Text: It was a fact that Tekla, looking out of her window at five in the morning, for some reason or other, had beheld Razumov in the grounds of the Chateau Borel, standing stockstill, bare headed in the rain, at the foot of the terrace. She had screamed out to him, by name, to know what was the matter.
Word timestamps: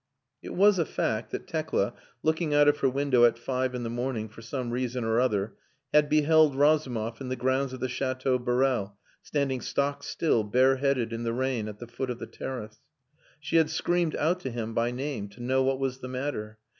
It 0.41 0.55
was 0.55 0.79
a 0.79 0.85
fact 0.85 1.29
that 1.29 1.45
Tekla, 1.45 1.93
looking 2.23 2.55
out 2.55 2.67
of 2.67 2.79
her 2.79 2.89
window 2.89 3.23
at 3.23 3.37
five 3.37 3.75
in 3.75 3.83
the 3.83 3.89
morning, 3.91 4.29
for 4.29 4.41
some 4.41 4.71
reason 4.71 5.03
or 5.03 5.19
other, 5.19 5.53
had 5.93 6.09
beheld 6.09 6.55
Razumov 6.55 7.21
in 7.21 7.29
the 7.29 7.35
grounds 7.35 7.71
of 7.71 7.79
the 7.81 7.87
Chateau 7.87 8.39
Borel, 8.39 8.97
standing 9.21 9.61
stockstill, 9.61 10.43
bare 10.43 10.77
headed 10.77 11.13
in 11.13 11.21
the 11.21 11.33
rain, 11.33 11.67
at 11.67 11.77
the 11.77 11.85
foot 11.85 12.09
of 12.09 12.17
the 12.17 12.25
terrace. 12.25 12.79
She 13.39 13.57
had 13.57 13.69
screamed 13.69 14.15
out 14.15 14.39
to 14.39 14.49
him, 14.49 14.73
by 14.73 14.89
name, 14.89 15.27
to 15.29 15.39
know 15.39 15.61
what 15.61 15.77
was 15.77 15.99
the 15.99 16.07
matter. 16.07 16.57